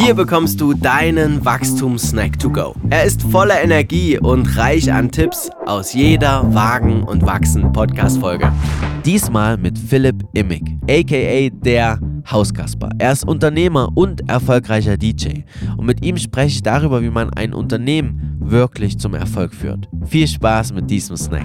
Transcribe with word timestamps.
Hier 0.00 0.14
bekommst 0.14 0.60
du 0.60 0.74
deinen 0.74 1.44
Wachstumssnack 1.44 2.38
to 2.38 2.48
go. 2.48 2.72
Er 2.88 3.02
ist 3.02 3.20
voller 3.20 3.60
Energie 3.60 4.16
und 4.16 4.56
reich 4.56 4.92
an 4.92 5.10
Tipps 5.10 5.50
aus 5.66 5.92
jeder 5.92 6.54
Wagen 6.54 7.02
und 7.02 7.26
Wachsen 7.26 7.72
Podcast 7.72 8.20
Folge. 8.20 8.52
Diesmal 9.04 9.56
mit 9.56 9.76
Philipp 9.76 10.22
Immig, 10.34 10.62
aka 10.88 11.50
der 11.64 11.98
Hauskasper. 12.30 12.90
Er 12.98 13.10
ist 13.10 13.26
Unternehmer 13.26 13.88
und 13.96 14.30
erfolgreicher 14.30 14.96
DJ. 14.96 15.40
Und 15.76 15.86
mit 15.86 16.04
ihm 16.04 16.16
spreche 16.16 16.54
ich 16.54 16.62
darüber, 16.62 17.02
wie 17.02 17.10
man 17.10 17.30
ein 17.30 17.52
Unternehmen 17.52 18.36
wirklich 18.38 19.00
zum 19.00 19.14
Erfolg 19.14 19.52
führt. 19.52 19.88
Viel 20.06 20.28
Spaß 20.28 20.74
mit 20.74 20.88
diesem 20.88 21.16
Snack. 21.16 21.44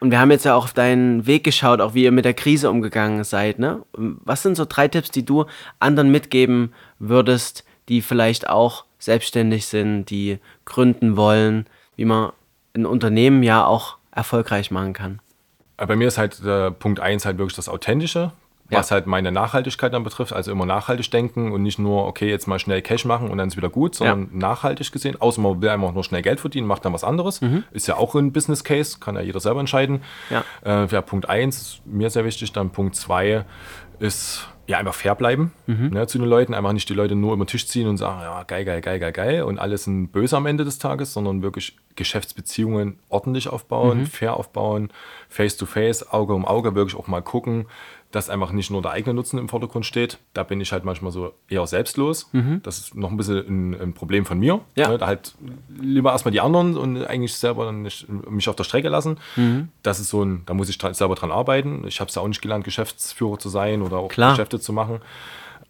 Und 0.00 0.10
wir 0.10 0.18
haben 0.18 0.30
jetzt 0.30 0.44
ja 0.44 0.54
auch 0.54 0.64
auf 0.64 0.72
deinen 0.72 1.26
Weg 1.26 1.44
geschaut, 1.44 1.80
auch 1.80 1.92
wie 1.94 2.04
ihr 2.04 2.12
mit 2.12 2.24
der 2.24 2.34
Krise 2.34 2.70
umgegangen 2.70 3.22
seid. 3.22 3.58
Ne? 3.58 3.82
Was 3.92 4.42
sind 4.42 4.56
so 4.56 4.64
drei 4.64 4.88
Tipps, 4.88 5.10
die 5.10 5.24
du 5.24 5.44
anderen 5.78 6.10
mitgeben 6.10 6.72
würdest, 6.98 7.64
die 7.88 8.00
vielleicht 8.00 8.48
auch 8.48 8.84
selbstständig 8.98 9.66
sind, 9.66 10.06
die 10.06 10.38
gründen 10.64 11.16
wollen, 11.16 11.66
wie 11.96 12.06
man 12.06 12.32
ein 12.74 12.86
Unternehmen 12.86 13.42
ja 13.42 13.66
auch 13.66 13.98
erfolgreich 14.10 14.70
machen 14.70 14.94
kann? 14.94 15.20
Bei 15.76 15.96
mir 15.96 16.08
ist 16.08 16.18
halt 16.18 16.44
der 16.44 16.70
Punkt 16.70 17.00
1 17.00 17.26
halt 17.26 17.38
wirklich 17.38 17.56
das 17.56 17.68
Authentische 17.68 18.32
was 18.70 18.90
halt 18.90 19.06
meine 19.06 19.32
Nachhaltigkeit 19.32 19.92
dann 19.92 20.04
betrifft. 20.04 20.32
Also 20.32 20.52
immer 20.52 20.66
nachhaltig 20.66 21.10
denken 21.10 21.52
und 21.52 21.62
nicht 21.62 21.78
nur, 21.78 22.06
okay, 22.06 22.28
jetzt 22.28 22.46
mal 22.46 22.58
schnell 22.58 22.82
Cash 22.82 23.04
machen 23.04 23.28
und 23.28 23.38
dann 23.38 23.48
ist 23.48 23.56
wieder 23.56 23.70
gut, 23.70 23.94
sondern 23.94 24.22
ja. 24.22 24.28
nachhaltig 24.32 24.92
gesehen. 24.92 25.20
Außer 25.20 25.40
man 25.40 25.60
will 25.60 25.68
einfach 25.68 25.92
nur 25.92 26.04
schnell 26.04 26.22
Geld 26.22 26.40
verdienen, 26.40 26.66
macht 26.66 26.84
dann 26.84 26.92
was 26.92 27.04
anderes. 27.04 27.40
Mhm. 27.40 27.64
Ist 27.72 27.88
ja 27.88 27.96
auch 27.96 28.14
ein 28.14 28.32
Business 28.32 28.64
Case, 28.64 28.98
kann 29.00 29.16
ja 29.16 29.22
jeder 29.22 29.40
selber 29.40 29.60
entscheiden. 29.60 30.02
Ja, 30.30 30.44
äh, 30.64 30.86
ja 30.86 31.00
Punkt 31.02 31.28
1 31.28 31.80
mir 31.84 32.10
sehr 32.10 32.24
wichtig. 32.24 32.52
Dann 32.52 32.70
Punkt 32.70 32.96
2 32.96 33.44
ist 34.00 34.48
ja, 34.70 34.78
einfach 34.78 34.94
fair 34.94 35.16
bleiben 35.16 35.52
mhm. 35.66 35.88
ne, 35.88 36.06
zu 36.06 36.18
den 36.18 36.28
Leuten. 36.28 36.54
Einfach 36.54 36.72
nicht 36.72 36.88
die 36.88 36.94
Leute 36.94 37.16
nur 37.16 37.32
über 37.34 37.44
den 37.44 37.48
Tisch 37.48 37.66
ziehen 37.66 37.88
und 37.88 37.96
sagen, 37.96 38.20
ja, 38.20 38.42
geil, 38.44 38.64
geil, 38.64 38.80
geil, 38.80 39.00
geil, 39.00 39.12
geil 39.12 39.42
und 39.42 39.58
alles 39.58 39.84
sind 39.84 40.08
böse 40.12 40.36
am 40.36 40.46
Ende 40.46 40.64
des 40.64 40.78
Tages, 40.78 41.12
sondern 41.12 41.42
wirklich 41.42 41.76
Geschäftsbeziehungen 41.96 42.98
ordentlich 43.08 43.48
aufbauen, 43.48 44.00
mhm. 44.00 44.06
fair 44.06 44.36
aufbauen, 44.36 44.92
face 45.28 45.56
to 45.56 45.66
face, 45.66 46.12
Auge 46.12 46.34
um 46.34 46.44
Auge, 46.44 46.74
wirklich 46.74 46.96
auch 46.96 47.08
mal 47.08 47.20
gucken, 47.20 47.66
dass 48.10 48.28
einfach 48.28 48.50
nicht 48.50 48.70
nur 48.70 48.82
der 48.82 48.90
eigene 48.90 49.14
Nutzen 49.14 49.38
im 49.38 49.48
Vordergrund 49.48 49.86
steht. 49.86 50.18
Da 50.34 50.42
bin 50.42 50.60
ich 50.60 50.72
halt 50.72 50.84
manchmal 50.84 51.12
so 51.12 51.32
eher 51.48 51.66
selbstlos. 51.66 52.28
Mhm. 52.32 52.60
Das 52.62 52.78
ist 52.78 52.96
noch 52.96 53.10
ein 53.10 53.16
bisschen 53.16 53.46
ein, 53.46 53.80
ein 53.80 53.94
Problem 53.94 54.26
von 54.26 54.38
mir. 54.38 54.60
Ja. 54.74 54.88
Ne, 54.88 54.98
da 54.98 55.06
halt 55.06 55.34
lieber 55.80 56.10
erstmal 56.10 56.32
die 56.32 56.40
anderen 56.40 56.76
und 56.76 57.04
eigentlich 57.04 57.34
selber 57.34 57.66
dann 57.66 57.82
nicht, 57.82 58.08
mich 58.08 58.48
auf 58.48 58.56
der 58.56 58.64
Strecke 58.64 58.88
lassen. 58.88 59.18
Mhm. 59.36 59.68
Das 59.82 60.00
ist 60.00 60.08
so 60.08 60.24
ein, 60.24 60.42
da 60.46 60.54
muss 60.54 60.68
ich 60.68 60.78
selber 60.92 61.14
dran 61.14 61.30
arbeiten. 61.30 61.84
Ich 61.86 62.00
habe 62.00 62.08
es 62.08 62.16
ja 62.16 62.22
auch 62.22 62.28
nicht 62.28 62.42
gelernt, 62.42 62.64
Geschäftsführer 62.64 63.38
zu 63.38 63.48
sein 63.48 63.80
oder 63.90 64.02
auch 64.02 64.08
Klar. 64.08 64.32
Geschäfte 64.32 64.60
zu 64.60 64.72
machen. 64.72 65.00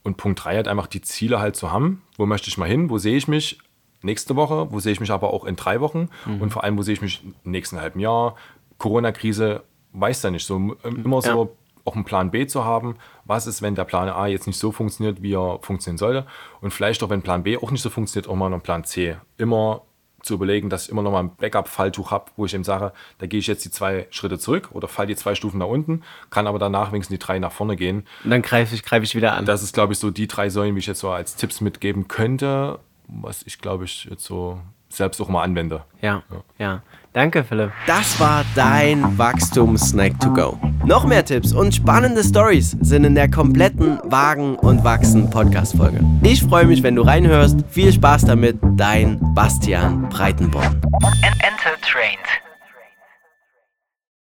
Und 0.03 0.17
Punkt 0.17 0.45
3 0.45 0.57
halt 0.57 0.69
einfach 0.69 0.87
die 0.87 1.03
Ziele 1.03 1.41
halt 1.41 1.57
zu 1.57 1.73
haben. 1.73 2.03
Wo 2.17 2.27
möchte 2.27 2.49
ich 2.49 2.57
mal 2.57 2.69
hin? 2.69 2.89
Wo 2.91 2.99
sehe 2.99 3.17
ich 3.17 3.29
mich? 3.29 3.59
Nächste 4.03 4.35
Woche, 4.35 4.73
wo 4.73 4.81
sehe 4.81 4.93
ich 4.93 5.01
mich 5.01 5.11
aber 5.11 5.35
auch 5.35 5.45
in 5.45 5.57
drei 5.57 5.81
Wochen 5.81 6.09
mhm. 6.25 6.41
und 6.41 6.51
vor 6.51 6.65
allem, 6.65 6.79
wo 6.79 6.83
sehe 6.83 6.95
ich 6.95 7.03
mich 7.03 7.23
im 7.45 7.51
nächsten 7.51 7.79
halben 7.79 8.01
Jahr? 8.01 8.35
Corona-Krise, 8.79 9.63
weiß 9.93 10.23
da 10.23 10.31
nicht 10.31 10.47
so. 10.47 10.75
Immer 10.83 11.21
so 11.21 11.45
ja 11.45 11.51
auch 11.85 11.95
einen 11.95 12.05
Plan 12.05 12.31
B 12.31 12.47
zu 12.47 12.65
haben. 12.65 12.97
Was 13.25 13.47
ist, 13.47 13.63
wenn 13.63 13.75
der 13.75 13.85
Plan 13.85 14.09
A 14.09 14.27
jetzt 14.27 14.47
nicht 14.47 14.59
so 14.59 14.73
funktioniert, 14.73 15.23
wie 15.23 15.35
er 15.35 15.59
funktionieren 15.63 15.99
sollte? 15.99 16.27
Und 16.61 16.73
vielleicht 16.73 17.03
auch, 17.03 17.11
wenn 17.11 17.23
Plan 17.23 17.43
B 17.43 17.57
auch 17.57 17.71
nicht 17.71 17.83
so 17.83 17.91
funktioniert, 17.91 18.29
auch 18.29 18.37
mal 18.37 18.49
noch 18.49 18.63
Plan 18.63 18.85
C. 18.85 19.17
Immer 19.37 19.83
zu 20.23 20.35
überlegen, 20.35 20.71
dass 20.71 20.85
ich 20.85 20.91
immer 20.91 21.03
noch 21.03 21.11
mal 21.11 21.21
ein 21.21 21.35
Backup-Falltuch 21.37 22.11
habe, 22.11 22.31
wo 22.37 22.47
ich 22.47 22.55
eben 22.55 22.65
sage, 22.65 22.93
da 23.19 23.27
gehe 23.27 23.41
ich 23.41 23.47
jetzt 23.47 23.65
die 23.65 23.71
zwei 23.71 24.07
Schritte 24.11 24.39
zurück 24.39 24.71
oder 24.73 24.89
fall 24.89 25.07
die 25.07 25.17
zwei 25.17 25.35
Stufen 25.35 25.59
nach 25.59 25.67
unten, 25.67 26.03
kann 26.31 26.47
aber 26.47 26.59
danach 26.59 26.93
wenigstens 26.93 27.19
die 27.19 27.25
drei 27.25 27.39
nach 27.39 27.53
vorne 27.53 27.77
gehen. 27.77 28.07
Und 28.25 28.31
dann 28.31 28.43
greife 28.43 28.75
ich, 28.75 28.83
greif 28.83 29.03
ich 29.03 29.15
wieder 29.15 29.35
an. 29.35 29.47
Das 29.47 29.63
ist, 29.63 29.75
glaube 29.75 29.93
ich, 29.93 29.99
so 29.99 30.11
die 30.11 30.27
drei 30.27 30.51
Säulen, 30.51 30.75
wie 30.75 30.81
ich 30.81 30.87
jetzt 30.87 31.01
so 31.01 31.11
als 31.11 31.37
Tipps 31.37 31.61
mitgeben 31.61 32.09
könnte, 32.09 32.79
was 33.07 33.43
ich, 33.47 33.59
glaube 33.59 33.85
ich, 33.85 34.05
jetzt 34.05 34.25
so 34.25 34.61
selbst 34.89 35.21
auch 35.21 35.29
mal 35.29 35.43
anwende. 35.43 35.85
Ja, 36.01 36.23
ja. 36.31 36.43
ja. 36.59 36.83
Danke, 37.13 37.43
Philipp. 37.45 37.73
Das 37.87 38.21
war 38.21 38.45
dein 38.55 39.19
Wachstum-Snack 39.19 40.21
to 40.21 40.33
go. 40.33 40.59
Noch 40.85 41.05
mehr 41.05 41.25
Tipps 41.25 41.53
und 41.53 41.75
spannende 41.75 42.25
Stories 42.25 42.77
sind 42.81 43.05
in 43.05 43.15
der 43.15 43.31
kompletten 43.31 43.99
Wagen 44.05 44.57
und 44.57 44.83
Wachsen 44.83 45.29
Podcast-Folge. 45.29 46.01
Ich 46.23 46.43
freue 46.43 46.65
mich, 46.67 46.83
wenn 46.83 46.97
du 46.97 47.03
reinhörst. 47.03 47.59
Viel 47.69 47.93
Spaß 47.93 48.25
damit, 48.25 48.59
dein 48.77 49.21
Bastian 49.35 50.09
Breitenborn. 50.09 50.81
Enter 51.23 51.77
Trained. 51.83 52.50